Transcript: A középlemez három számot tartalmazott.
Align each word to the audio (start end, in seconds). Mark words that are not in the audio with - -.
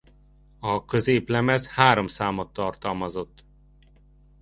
A 0.59 0.85
középlemez 0.85 1.67
három 1.67 2.07
számot 2.07 2.53
tartalmazott. 2.53 3.45